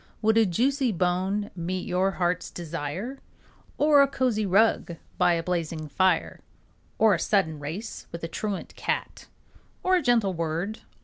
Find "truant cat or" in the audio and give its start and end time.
8.27-9.95